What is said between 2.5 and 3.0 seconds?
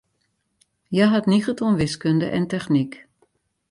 technyk.